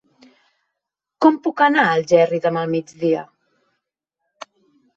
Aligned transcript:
Com 1.25 1.37
puc 1.49 1.61
anar 1.67 1.85
a 1.89 1.93
Algerri 1.99 2.41
demà 2.47 2.65
al 2.65 2.73
migdia? 2.73 3.23